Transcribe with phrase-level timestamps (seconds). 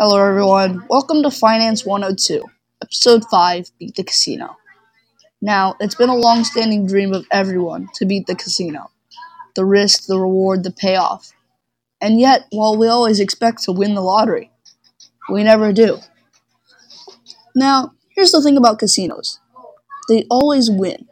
[0.00, 0.86] Hello, everyone.
[0.88, 2.44] Welcome to Finance 102,
[2.80, 4.56] Episode 5 Beat the Casino.
[5.42, 8.92] Now, it's been a long standing dream of everyone to beat the casino
[9.56, 11.32] the risk, the reward, the payoff.
[12.00, 14.52] And yet, while we always expect to win the lottery,
[15.28, 15.98] we never do.
[17.56, 19.40] Now, here's the thing about casinos
[20.08, 21.08] they always win.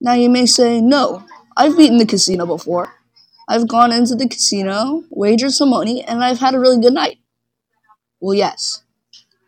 [0.00, 1.24] Now, you may say, no,
[1.56, 2.94] I've beaten the casino before.
[3.48, 7.18] I've gone into the casino, wagered some money, and I've had a really good night.
[8.20, 8.82] Well, yes.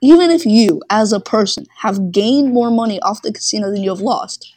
[0.02, 3.90] Even if you, as a person, have gained more money off the casino than you
[3.90, 4.52] have lost,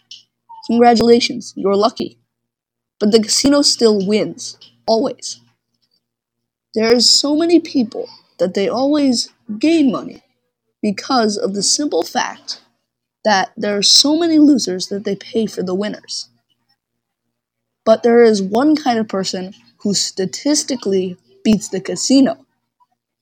[0.67, 2.17] congratulations, you're lucky.
[2.99, 5.41] But the casino still wins, always.
[6.75, 10.23] There's so many people that they always gain money
[10.81, 12.61] because of the simple fact
[13.25, 16.29] that there are so many losers that they pay for the winners.
[17.85, 22.45] But there is one kind of person who statistically beats the casino.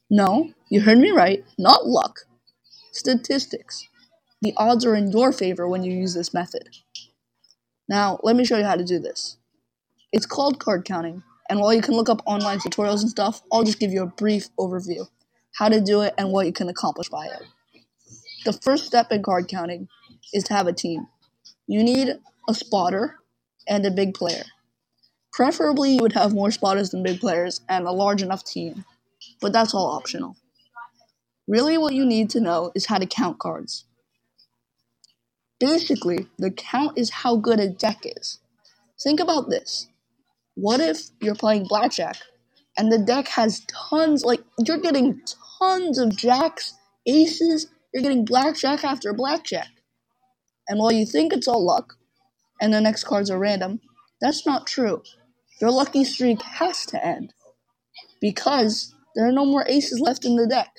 [0.09, 2.21] No, you heard me right, not luck.
[2.93, 3.89] Statistics.
[4.41, 6.69] The odds are in your favor when you use this method.
[7.89, 9.35] Now, let me show you how to do this.
[10.13, 13.65] It's called card counting, and while you can look up online tutorials and stuff, I'll
[13.65, 15.09] just give you a brief overview
[15.57, 17.43] how to do it and what you can accomplish by it.
[18.45, 19.89] The first step in card counting
[20.33, 21.07] is to have a team.
[21.67, 22.11] You need
[22.47, 23.19] a spotter
[23.67, 24.43] and a big player.
[25.33, 28.85] Preferably, you would have more spotters than big players and a large enough team,
[29.41, 30.37] but that's all optional.
[31.51, 33.83] Really, what you need to know is how to count cards.
[35.59, 38.39] Basically, the count is how good a deck is.
[39.03, 39.89] Think about this.
[40.55, 42.15] What if you're playing blackjack
[42.77, 45.19] and the deck has tons, like, you're getting
[45.59, 46.73] tons of jacks,
[47.05, 49.67] aces, you're getting blackjack after blackjack.
[50.69, 51.97] And while you think it's all luck,
[52.61, 53.81] and the next cards are random,
[54.21, 55.03] that's not true.
[55.59, 57.33] Your lucky streak has to end.
[58.21, 60.69] Because there are no more aces left in the deck.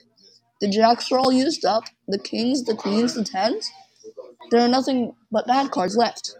[0.62, 3.68] The jacks are all used up, the kings, the queens, the tens.
[4.52, 6.37] There are nothing but bad cards left.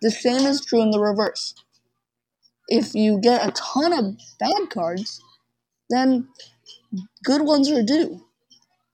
[0.00, 1.56] The same is true in the reverse.
[2.68, 5.20] If you get a ton of bad cards,
[5.90, 6.28] then
[7.24, 8.24] good ones are due.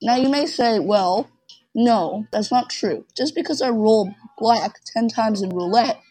[0.01, 1.29] Now you may say, well,
[1.75, 3.05] no, that's not true.
[3.15, 6.01] Just because I roll black 10 times in roulette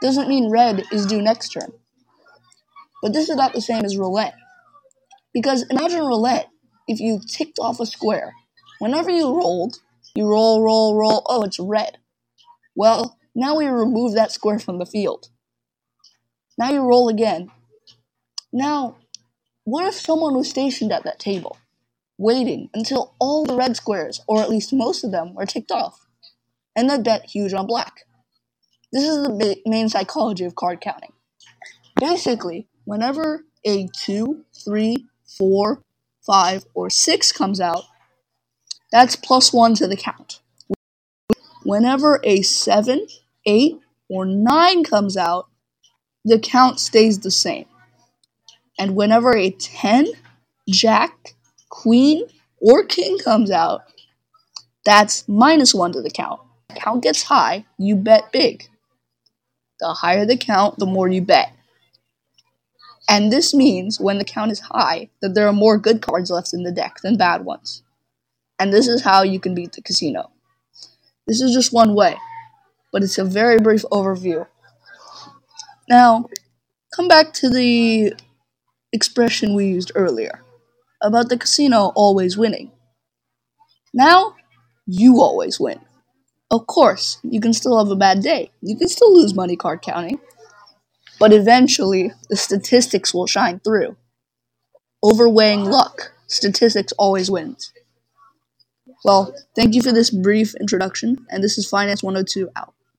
[0.00, 1.72] doesn't mean red is due next turn.
[3.02, 4.36] But this is not the same as roulette.
[5.34, 6.50] Because imagine roulette
[6.86, 8.34] if you ticked off a square.
[8.78, 9.78] Whenever you rolled,
[10.14, 11.98] you roll, roll, roll, oh, it's red.
[12.74, 15.28] Well, now we remove that square from the field.
[16.58, 17.50] Now you roll again.
[18.52, 18.96] Now,
[19.64, 21.58] what if someone was stationed at that table,
[22.18, 26.06] waiting until all the red squares, or at least most of them, were ticked off,
[26.74, 28.06] and then bet huge on black?
[28.92, 31.12] This is the main psychology of card counting.
[31.98, 35.82] Basically, whenever a 2, 3, 4,
[36.26, 37.84] 5, or 6 comes out,
[38.92, 40.40] that's plus 1 to the count.
[41.64, 43.06] Whenever a 7,
[43.46, 45.48] 8, or 9 comes out,
[46.24, 47.66] the count stays the same.
[48.78, 50.06] And whenever a 10,
[50.68, 51.34] Jack,
[51.68, 52.24] Queen,
[52.60, 53.82] or King comes out,
[54.84, 56.40] that's minus 1 to the count.
[56.74, 58.68] count gets high, you bet big.
[59.80, 61.55] The higher the count, the more you bet.
[63.08, 66.52] And this means when the count is high, that there are more good cards left
[66.52, 67.82] in the deck than bad ones.
[68.58, 70.30] And this is how you can beat the casino.
[71.26, 72.16] This is just one way,
[72.92, 74.46] but it's a very brief overview.
[75.88, 76.28] Now,
[76.94, 78.14] come back to the
[78.92, 80.42] expression we used earlier
[81.02, 82.72] about the casino always winning.
[83.92, 84.34] Now,
[84.86, 85.80] you always win.
[86.50, 88.50] Of course, you can still have a bad day.
[88.62, 90.20] You can still lose money card counting.
[91.18, 93.96] But eventually, the statistics will shine through.
[95.02, 97.72] Overweighing luck, statistics always wins.
[99.04, 102.74] Well, thank you for this brief introduction, and this is Finance 102 out.